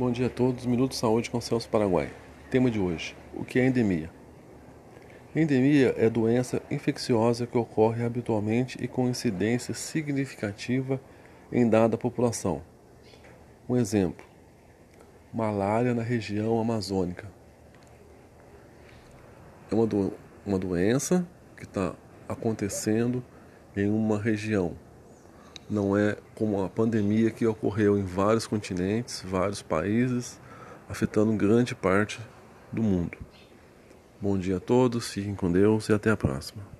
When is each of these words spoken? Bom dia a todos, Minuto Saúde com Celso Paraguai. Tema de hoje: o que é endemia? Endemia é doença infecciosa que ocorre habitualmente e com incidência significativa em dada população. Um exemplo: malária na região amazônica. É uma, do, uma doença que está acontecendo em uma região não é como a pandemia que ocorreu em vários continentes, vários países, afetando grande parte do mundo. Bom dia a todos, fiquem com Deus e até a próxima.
Bom 0.00 0.10
dia 0.10 0.28
a 0.28 0.30
todos, 0.30 0.64
Minuto 0.64 0.94
Saúde 0.94 1.28
com 1.28 1.42
Celso 1.42 1.68
Paraguai. 1.68 2.10
Tema 2.50 2.70
de 2.70 2.80
hoje: 2.80 3.14
o 3.34 3.44
que 3.44 3.60
é 3.60 3.66
endemia? 3.66 4.10
Endemia 5.36 5.94
é 5.94 6.08
doença 6.08 6.62
infecciosa 6.70 7.46
que 7.46 7.58
ocorre 7.58 8.02
habitualmente 8.02 8.82
e 8.82 8.88
com 8.88 9.10
incidência 9.10 9.74
significativa 9.74 10.98
em 11.52 11.68
dada 11.68 11.98
população. 11.98 12.62
Um 13.68 13.76
exemplo: 13.76 14.24
malária 15.34 15.92
na 15.92 16.02
região 16.02 16.58
amazônica. 16.58 17.30
É 19.70 19.74
uma, 19.74 19.86
do, 19.86 20.14
uma 20.46 20.58
doença 20.58 21.28
que 21.54 21.64
está 21.64 21.94
acontecendo 22.26 23.22
em 23.76 23.90
uma 23.90 24.18
região 24.18 24.74
não 25.70 25.96
é 25.96 26.16
como 26.34 26.62
a 26.64 26.68
pandemia 26.68 27.30
que 27.30 27.46
ocorreu 27.46 27.96
em 27.96 28.04
vários 28.04 28.46
continentes, 28.46 29.22
vários 29.24 29.62
países, 29.62 30.40
afetando 30.88 31.32
grande 31.32 31.74
parte 31.74 32.20
do 32.72 32.82
mundo. 32.82 33.16
Bom 34.20 34.36
dia 34.36 34.56
a 34.56 34.60
todos, 34.60 35.10
fiquem 35.10 35.34
com 35.34 35.50
Deus 35.50 35.88
e 35.88 35.92
até 35.92 36.10
a 36.10 36.16
próxima. 36.16 36.79